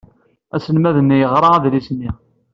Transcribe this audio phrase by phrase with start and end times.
[0.55, 2.11] Aselmad-nni yeɣra adlis-nni.